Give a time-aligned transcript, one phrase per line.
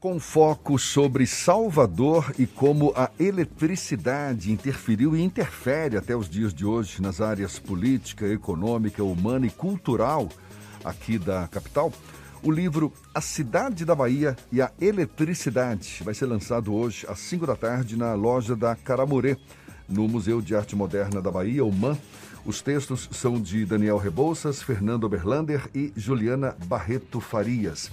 [0.00, 6.64] Com foco sobre Salvador e como a eletricidade interferiu e interfere até os dias de
[6.64, 10.28] hoje nas áreas política, econômica, humana e cultural
[10.84, 11.92] aqui da capital,
[12.44, 17.44] o livro A Cidade da Bahia e a Eletricidade vai ser lançado hoje às 5
[17.44, 19.36] da tarde na loja da Caramurê,
[19.88, 21.98] no Museu de Arte Moderna da Bahia, o MAN.
[22.46, 27.90] Os textos são de Daniel Rebouças, Fernando Oberlander e Juliana Barreto Farias.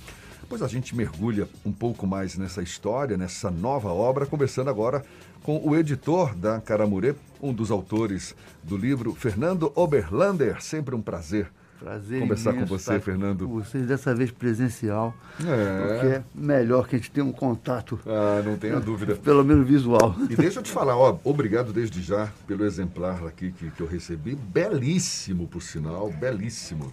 [0.48, 5.04] Pois a gente mergulha um pouco mais nessa história, nessa nova obra, conversando agora
[5.42, 10.62] com o editor da Caramurê, um dos autores do livro, Fernando Oberlander.
[10.62, 11.52] Sempre um prazer.
[11.80, 13.48] Prazer conversar com você, Fernando.
[13.48, 15.14] Com vocês, dessa vez presencial.
[15.40, 15.88] É.
[15.88, 18.00] Porque é melhor que a gente tenha um contato.
[18.06, 19.16] Ah, não tenha dúvida.
[19.24, 20.16] Pelo menos visual.
[20.30, 23.88] E deixa eu te falar, ó, obrigado desde já pelo exemplar aqui que, que eu
[23.88, 24.36] recebi.
[24.36, 26.92] Belíssimo, por sinal, belíssimo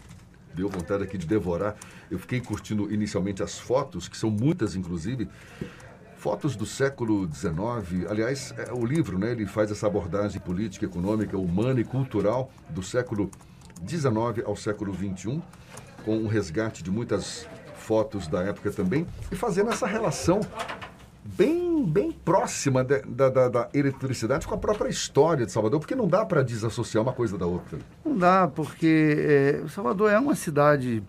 [0.55, 1.77] deu vontade aqui de devorar.
[2.11, 5.29] Eu fiquei curtindo inicialmente as fotos, que são muitas, inclusive.
[6.17, 8.09] Fotos do século XIX.
[8.09, 12.83] Aliás, é, o livro, né, ele faz essa abordagem política, econômica, humana e cultural do
[12.83, 13.31] século
[13.87, 15.43] XIX ao século XXI,
[16.05, 20.41] com um resgate de muitas fotos da época também, e fazendo essa relação
[21.25, 25.95] bem, bem próxima de, da, da, da, eletricidade com a própria história de Salvador, porque
[25.95, 27.79] não dá para desassociar uma coisa da outra.
[28.05, 31.03] Não dá, porque é, Salvador é uma cidade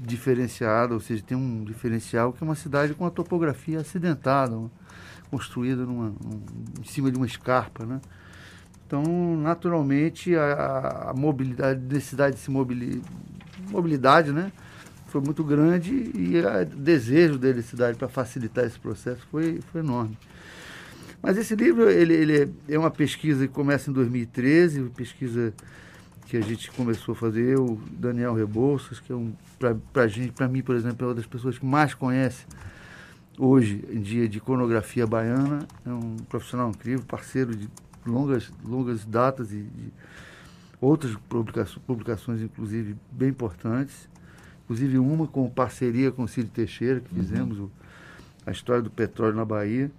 [0.00, 4.56] diferenciada, ou seja, tem um diferencial que é uma cidade com uma topografia acidentada,
[5.30, 6.42] construída numa, um,
[6.80, 8.00] em cima de uma escarpa, né?
[8.86, 9.02] Então,
[9.36, 13.02] naturalmente, a, a mobilidade, a necessidade de se mobilidade,
[13.70, 14.52] mobilidade né?
[15.16, 20.16] Foi muito grande e o desejo da cidade para facilitar esse processo foi, foi enorme.
[21.22, 25.54] Mas esse livro ele, ele é uma pesquisa que começa em 2013, pesquisa
[26.26, 29.32] que a gente começou a fazer, o Daniel Rebouças, que é um,
[29.92, 32.44] para gente, para mim, por exemplo, é uma das pessoas que mais conhece
[33.38, 37.70] hoje em dia de iconografia baiana, é um profissional incrível, parceiro de
[38.04, 39.92] longas, longas datas e de
[40.80, 44.08] outras publicações, publicações, inclusive, bem importantes
[44.66, 47.64] inclusive uma com parceria com o Cid Teixeira, que fizemos uhum.
[47.66, 47.70] o,
[48.44, 49.90] a história do petróleo na Bahia.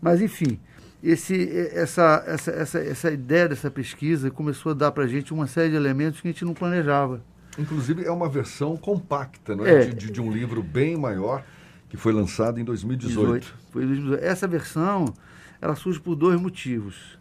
[0.00, 0.60] Mas, enfim,
[1.02, 5.46] esse, essa, essa, essa, essa ideia dessa pesquisa começou a dar para a gente uma
[5.46, 7.22] série de elementos que a gente não planejava.
[7.58, 9.82] Inclusive, é uma versão compacta, não é?
[9.82, 9.84] é.
[9.86, 11.42] De, de, um livro bem maior
[11.88, 13.14] que foi lançado em 2018.
[13.14, 14.24] 18, foi 2018.
[14.24, 15.14] Essa versão
[15.60, 17.18] ela surge por dois motivos.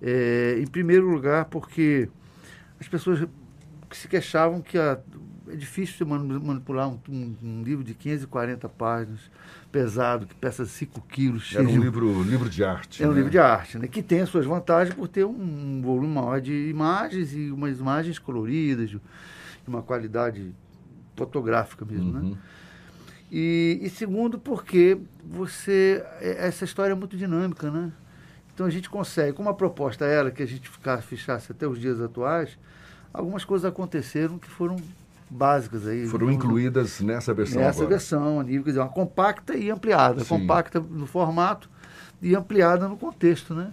[0.00, 2.08] É, em primeiro lugar, porque
[2.80, 3.26] as pessoas
[3.92, 4.98] se queixavam que a,
[5.48, 9.20] é difícil você manipular um, um, um, livro de 540 páginas,
[9.70, 11.54] pesado, que pesa 5 quilos.
[11.54, 13.02] É um livro, livro de arte.
[13.02, 13.16] É um né?
[13.16, 13.86] livro de arte, né?
[13.86, 18.18] que tem as suas vantagens por ter um, volume maior de imagens e umas imagens
[18.18, 19.00] coloridas, de
[19.66, 20.52] uma qualidade
[21.16, 22.12] fotográfica mesmo.
[22.12, 22.20] Né?
[22.20, 22.30] Uhum.
[22.30, 22.38] Né?
[23.30, 27.92] E, e segundo, porque você é, essa história é muito dinâmica, né?
[28.54, 31.78] Então a gente consegue, como a proposta era que a gente ficasse, fechasse até os
[31.78, 32.56] dias atuais,
[33.12, 34.76] algumas coisas aconteceram que foram
[35.28, 36.06] básicas aí.
[36.06, 37.88] Foram incluídas nessa versão Nessa agora.
[37.90, 40.20] versão, nível, quer dizer, uma compacta e ampliada.
[40.20, 40.28] Sim.
[40.28, 41.68] Compacta no formato
[42.22, 43.72] e ampliada no contexto, né?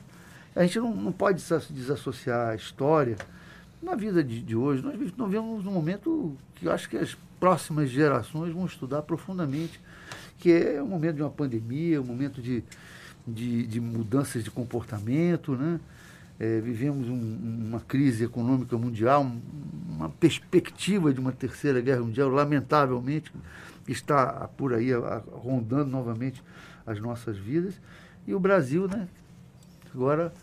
[0.56, 3.16] A gente não, não pode desassociar a história.
[3.81, 7.18] Na vida de, de hoje, nós, nós vivemos num momento que eu acho que as
[7.40, 9.80] próximas gerações vão estudar profundamente,
[10.40, 12.64] que é o momento de uma pandemia, o momento de,
[13.28, 15.80] de, de mudanças de comportamento, né?
[16.40, 19.26] É, vivemos um, uma crise econômica mundial,
[19.88, 23.32] uma perspectiva de uma terceira guerra mundial, lamentavelmente,
[23.88, 24.90] está por aí
[25.32, 26.42] rondando novamente
[26.86, 27.80] as nossas vidas.
[28.26, 29.08] E o Brasil, né,
[29.94, 30.34] agora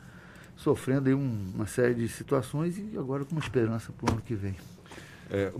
[0.56, 4.22] sofrendo aí um, uma série de situações e agora com uma esperança para o ano
[4.22, 4.54] que vem.
[5.30, 5.52] É,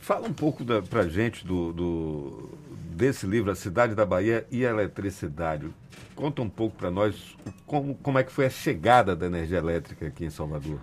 [0.00, 2.58] fala um pouco para a gente do, do,
[2.90, 5.68] desse livro, A Cidade da Bahia e a Eletricidade.
[6.14, 7.36] Conta um pouco para nós
[7.66, 10.78] como, como é que foi a chegada da energia elétrica aqui em Salvador.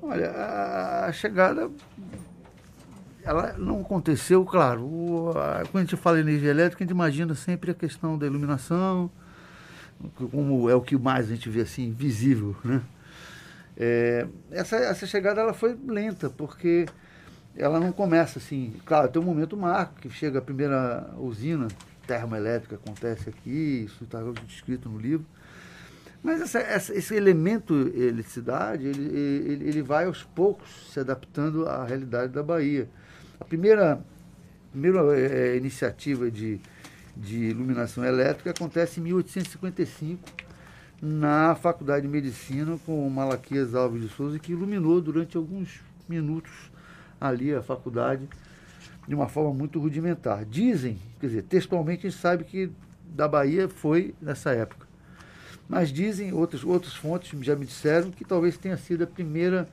[0.00, 1.70] Olha, a, a chegada
[3.24, 4.84] ela não aconteceu, claro.
[4.84, 8.16] O, a, quando a gente fala em energia elétrica, a gente imagina sempre a questão
[8.16, 9.10] da iluminação,
[10.30, 12.82] como é o que mais a gente vê assim, visível, né?
[13.76, 16.86] É, essa, essa chegada ela foi lenta, porque
[17.56, 18.74] ela não começa assim.
[18.84, 21.68] Claro, tem um momento marco que chega a primeira usina
[22.06, 25.24] termoelétrica acontece aqui, isso está descrito no livro.
[26.22, 31.84] Mas essa, essa, esse elemento eletricidade, ele, ele, ele, vai aos poucos se adaptando à
[31.84, 32.88] realidade da Bahia.
[33.38, 34.02] A primeira,
[34.70, 36.58] primeira é, iniciativa de,
[37.14, 40.22] de iluminação elétrica acontece em 1855,
[41.02, 46.70] na Faculdade de Medicina, com o Malaquias Alves de Souza, que iluminou durante alguns minutos
[47.28, 48.28] ali a faculdade
[49.06, 50.44] de uma forma muito rudimentar.
[50.44, 52.70] Dizem, quer dizer, textualmente a gente sabe que
[53.04, 54.86] da Bahia foi nessa época.
[55.68, 59.68] Mas dizem, outras, outras fontes já me disseram que talvez tenha sido a primeira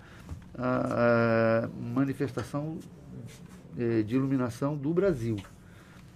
[0.57, 2.77] a, a manifestação
[3.77, 5.37] é, de iluminação do Brasil.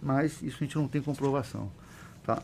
[0.01, 1.69] Mas isso a gente não tem comprovação.
[2.23, 2.41] Tá?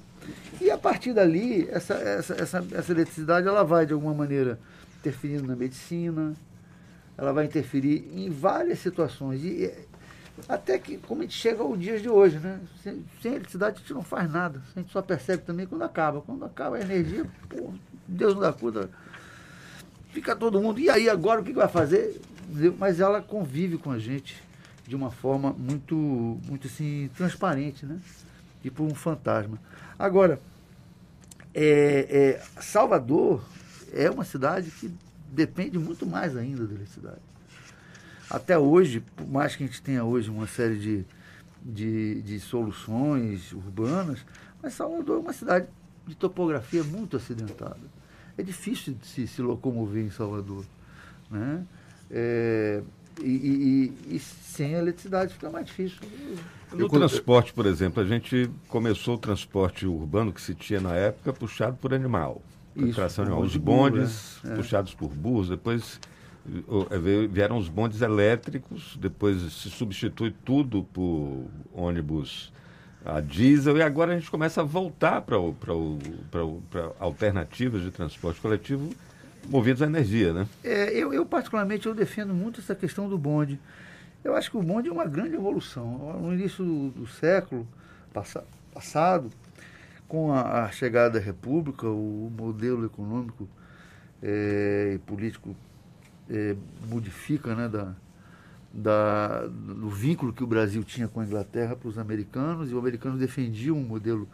[0.59, 4.59] E a partir dali, essa, essa, essa, essa eletricidade ela vai, de alguma maneira,
[4.99, 6.33] interferindo na medicina,
[7.21, 9.43] ela vai interferir em várias situações.
[9.43, 9.71] E,
[10.49, 12.59] até que, como a gente chega aos dias de hoje, né?
[12.81, 14.59] Sem, sem eletricidade a gente não faz nada.
[14.75, 16.19] A gente só percebe também quando acaba.
[16.21, 17.75] Quando acaba a energia, pô,
[18.07, 18.89] Deus não dá conta.
[20.09, 20.79] Fica todo mundo.
[20.79, 22.19] E aí agora o que vai fazer?
[22.79, 24.41] Mas ela convive com a gente
[24.87, 27.99] de uma forma muito, muito assim, transparente, né?
[28.63, 29.59] Tipo um fantasma.
[29.97, 30.41] Agora,
[31.53, 33.43] é, é, Salvador
[33.93, 34.91] é uma cidade que
[35.31, 37.21] depende muito mais ainda da eletricidade
[38.31, 41.05] até hoje, por mais que a gente tenha hoje uma série de,
[41.61, 44.25] de, de soluções urbanas,
[44.63, 45.67] mas Salvador é uma cidade
[46.07, 47.79] de topografia muito acidentada.
[48.37, 50.63] É difícil de se, se locomover em Salvador.
[51.29, 51.65] Né?
[52.09, 52.81] É,
[53.21, 55.99] e, e, e, sem eletricidade fica mais difícil.
[56.71, 61.33] No transporte, por exemplo, a gente começou o transporte urbano que se tinha na época
[61.33, 62.41] puxado por animal.
[62.75, 63.41] Isso, tração animal.
[63.43, 64.55] Os bondes é.
[64.55, 65.99] puxados por burros, depois
[66.89, 72.51] é, vieram os bondes elétricos, depois se substitui tudo por ônibus
[73.05, 75.35] a diesel e agora a gente começa a voltar para
[76.99, 78.91] alternativas de transporte coletivo
[79.49, 80.47] movidos a energia, né?
[80.63, 83.59] É, eu, eu, particularmente, eu defendo muito essa questão do bonde.
[84.23, 86.19] Eu acho que o bonde é uma grande evolução.
[86.21, 87.67] No início do, do século
[88.13, 89.31] passa, passado,
[90.11, 93.47] com a, a, chegada da República, o modelo econômico
[94.21, 95.55] é, e político
[96.29, 96.53] é,
[96.89, 97.95] modifica né, da,
[98.73, 102.77] da, do vínculo que o Brasil tinha com a Inglaterra para os americanos, e os
[102.77, 104.27] americanos defendiam um modelo,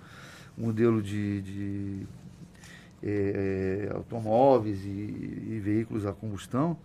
[0.58, 2.08] um modelo de, de
[3.04, 6.76] é, é, automóveis e, e, veículos a combustão,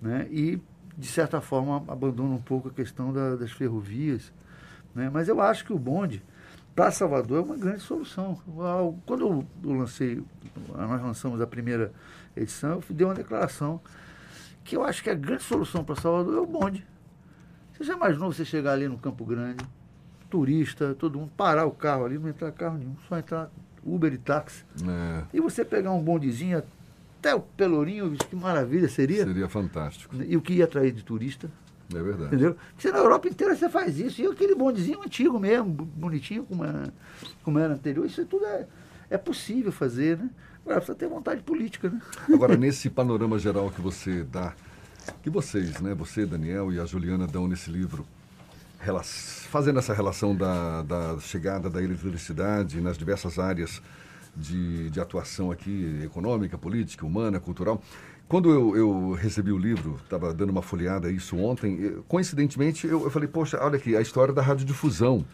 [0.00, 0.60] né, e,
[0.96, 4.32] de certa forma, abandonam um pouco a questão da, das ferrovias.
[4.94, 6.22] Né, mas eu acho que o bonde,
[6.76, 8.38] para Salvador, é uma grande solução.
[9.06, 10.22] Quando eu lancei,
[10.68, 11.90] nós lançamos a primeira
[12.36, 13.80] edição, eu dei uma declaração
[14.62, 16.86] que eu acho que a grande solução para Salvador é o bonde.
[17.72, 19.64] Você já imaginou você chegar ali no Campo Grande,
[20.28, 23.50] turista, todo mundo, parar o carro ali, não entrar carro nenhum, só entrar
[23.82, 24.64] Uber e táxi.
[24.86, 25.24] É.
[25.32, 26.58] E você pegar um bondezinho
[27.18, 29.24] até o Pelourinho, que maravilha seria.
[29.24, 30.14] Seria fantástico.
[30.22, 31.48] E o que ia atrair de turista?
[31.94, 32.34] É verdade.
[32.34, 32.56] Entendeu?
[32.74, 34.20] Porque na Europa inteira você faz isso.
[34.20, 36.92] E aquele bondezinho antigo mesmo, bonitinho, como era,
[37.42, 38.66] como era anterior, isso tudo é,
[39.10, 40.30] é possível fazer, né?
[40.64, 42.00] Agora precisa ter vontade política, né?
[42.32, 44.52] Agora, nesse panorama geral que você dá,
[45.22, 48.04] que vocês, né, você, Daniel e a Juliana dão nesse livro,
[49.48, 53.80] fazendo essa relação da, da chegada da eletricidade nas diversas áreas
[54.36, 57.82] de, de atuação aqui, econômica, política, humana, cultural.
[58.28, 63.10] Quando eu, eu recebi o livro, estava dando uma folheada isso ontem, coincidentemente eu, eu,
[63.10, 65.24] falei, poxa, olha aqui, a história da radiodifusão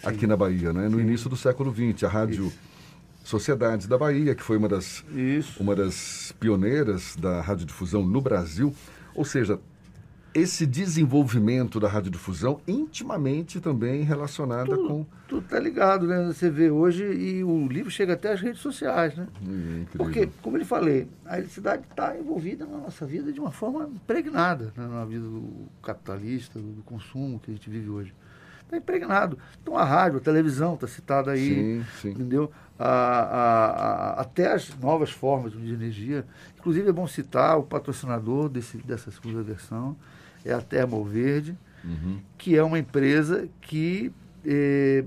[0.00, 0.08] Sim.
[0.08, 0.88] aqui na Bahia, né?
[0.88, 1.02] no Sim.
[1.02, 2.46] início do século XX, a rádio...
[2.46, 2.74] Isso
[3.24, 5.60] Sociedades da Bahia, que foi uma das, Isso.
[5.62, 8.74] uma das pioneiras da radiodifusão no Brasil.
[9.14, 9.58] Ou seja,
[10.34, 15.06] esse desenvolvimento da radiodifusão intimamente também relacionada tudo, com.
[15.28, 16.24] Tudo está ligado, né?
[16.26, 19.28] Você vê hoje e o livro chega até as redes sociais, né?
[19.40, 23.84] Hum, Porque, como eu falei, a eletricidade está envolvida na nossa vida de uma forma
[23.84, 24.86] impregnada, né?
[24.86, 28.14] na vida do capitalista, do consumo que a gente vive hoje
[28.64, 29.38] está impregnado.
[29.62, 32.10] Então a rádio, a televisão está citada aí, sim, sim.
[32.10, 32.50] entendeu?
[32.78, 36.26] A, a, a, até as novas formas de energia.
[36.58, 39.96] Inclusive é bom citar o patrocinador desse, dessa segunda versão,
[40.44, 42.20] é a Termo Verde, uhum.
[42.36, 44.12] que é uma empresa que
[44.44, 45.04] é,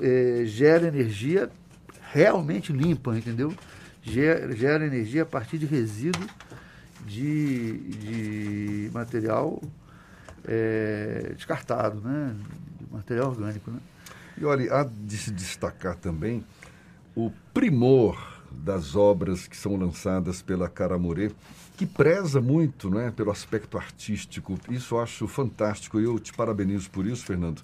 [0.00, 1.50] é, gera energia
[2.12, 3.54] realmente limpa, entendeu?
[4.02, 6.26] Gera, gera energia a partir de resíduo
[7.04, 9.60] de, de material
[10.46, 12.34] é, descartado, né?
[12.90, 13.70] material orgânico.
[13.70, 13.78] Né?
[14.38, 16.44] E olha, há de se destacar também
[17.14, 21.30] o primor das obras que são lançadas pela Caramurê,
[21.76, 24.58] que preza muito né, pelo aspecto artístico.
[24.68, 27.62] Isso eu acho fantástico e eu te parabenizo por isso, Fernando.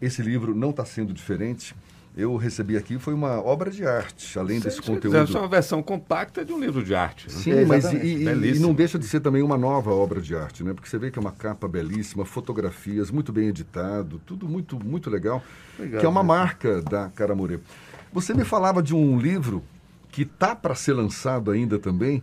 [0.00, 1.74] Esse livro não está sendo diferente
[2.16, 5.14] eu recebi aqui foi uma obra de arte, além Sim, desse conteúdo.
[5.14, 7.28] É uma versão compacta de um livro de arte.
[7.28, 7.34] Né?
[7.34, 10.64] Sim, é, mas e, e, não deixa de ser também uma nova obra de arte,
[10.64, 10.72] né?
[10.72, 15.10] Porque você vê que é uma capa belíssima, fotografias, muito bem editado, tudo muito, muito
[15.10, 15.44] legal,
[15.74, 16.28] Obrigado, que é uma né?
[16.28, 17.60] marca da Caramurê.
[18.14, 19.62] Você me falava de um livro
[20.16, 22.22] que tá para ser lançado ainda também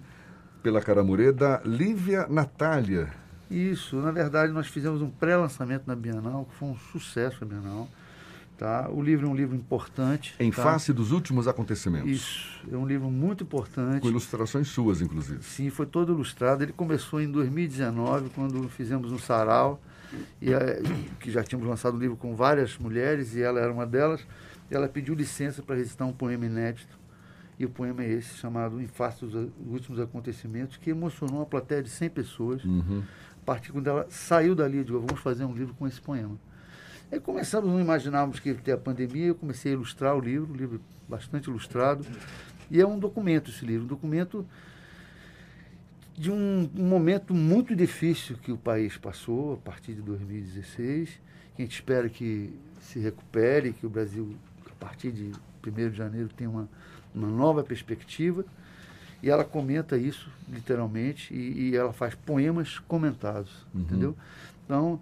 [0.63, 3.13] pela Caramurê, da Lívia Natália.
[3.51, 7.87] Isso, na verdade nós fizemos um pré-lançamento na Bienal, que foi um sucesso a Bienal.
[8.57, 8.89] Tá?
[8.89, 10.33] O livro é um livro importante.
[10.39, 10.63] Em tá?
[10.63, 12.09] face dos últimos acontecimentos.
[12.09, 14.01] Isso, é um livro muito importante.
[14.01, 15.43] Com ilustrações suas, inclusive.
[15.43, 16.63] Sim, foi todo ilustrado.
[16.63, 19.79] Ele começou em 2019, quando fizemos um sarau,
[20.41, 20.81] e, eh,
[21.19, 24.25] que já tínhamos lançado um livro com várias mulheres, e ela era uma delas.
[24.71, 27.02] E ela pediu licença para recitar um poema inédito.
[27.63, 31.81] E o poema é esse, chamado Em Face dos Últimos Acontecimentos, que emocionou uma plateia
[31.81, 32.65] de 100 pessoas.
[32.65, 33.01] Uhum.
[33.41, 36.37] A partir quando ela saiu dali, eu digo, vamos fazer um livro com esse poema.
[37.09, 40.53] Aí começamos, não imaginávamos que ia ter a pandemia, eu comecei a ilustrar o livro,
[40.53, 42.05] um livro bastante ilustrado.
[42.69, 44.45] E é um documento esse livro, um documento
[46.17, 51.09] de um, um, momento muito difícil que o país passou a partir de 2016,
[51.55, 54.35] que a gente espera que se recupere, que o Brasil,
[54.69, 55.31] a partir de
[55.65, 56.67] 1 de janeiro, tenha uma,
[57.13, 58.45] uma nova perspectiva.
[59.21, 63.81] E ela comenta isso, literalmente, e, e ela faz poemas comentados, uhum.
[63.81, 64.17] entendeu?
[64.65, 64.99] Então,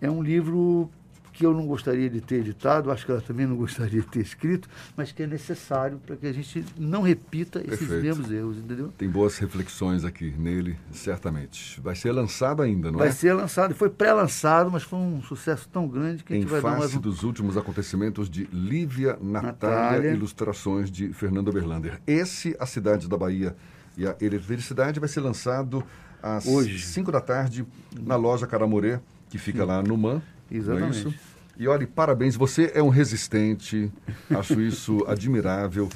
[0.00, 0.90] é um livro
[1.32, 4.20] que eu não gostaria de ter editado, acho que ela também não gostaria de ter
[4.20, 8.02] escrito, mas que é necessário para que a gente não repita esses Perfeito.
[8.02, 8.92] mesmos erros, entendeu?
[8.96, 11.80] Tem boas reflexões aqui nele, certamente.
[11.80, 13.10] Vai ser lançado ainda, não vai é?
[13.10, 16.48] Vai ser lançado, foi pré-lançado, mas foi um sucesso tão grande que a gente em
[16.48, 17.00] vai dar mais um...
[17.00, 22.00] dos últimos acontecimentos de Lívia Natália, Natália, ilustrações de Fernando Berlander.
[22.06, 23.56] Esse, A Cidade da Bahia
[23.96, 25.84] e a Eletricidade, vai ser lançado
[26.22, 26.80] às Hoje.
[26.80, 30.22] 5 da tarde na loja Caramorê, que fica lá no MAN.
[30.52, 31.04] Exatamente.
[31.04, 31.32] Não é isso?
[31.58, 33.92] E olhe, parabéns, você é um resistente,
[34.30, 35.88] acho isso admirável.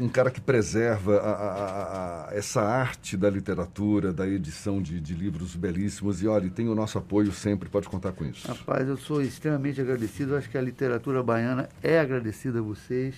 [0.00, 5.14] Um cara que preserva a, a, a, essa arte da literatura, da edição de, de,
[5.14, 6.22] livros belíssimos.
[6.22, 8.46] E olha, tem o nosso apoio sempre, pode contar com isso.
[8.46, 10.34] Rapaz, eu sou extremamente agradecido.
[10.34, 13.16] Eu acho que a literatura baiana é agradecida a vocês,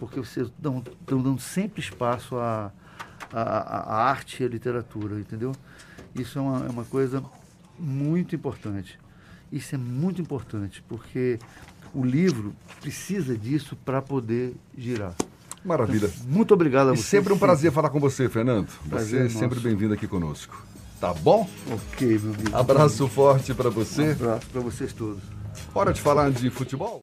[0.00, 2.72] porque vocês estão dando sempre espaço à,
[3.30, 5.52] à, arte e à literatura, entendeu?
[6.14, 7.22] Isso é uma, é uma coisa
[7.82, 8.98] muito importante.
[9.50, 11.38] Isso é muito importante, porque
[11.94, 15.14] o livro precisa disso para poder girar.
[15.64, 16.06] Maravilha.
[16.06, 17.00] Então, muito obrigado a você.
[17.00, 18.68] E sempre um prazer falar com você, Fernando.
[18.88, 20.64] Prazer você é sempre bem-vindo aqui conosco.
[21.00, 21.48] Tá bom?
[21.70, 22.56] Ok, meu amigo.
[22.56, 24.08] Abraço forte para você.
[24.08, 25.22] Um abraço para vocês todos.
[25.74, 27.00] Hora de falar de futebol?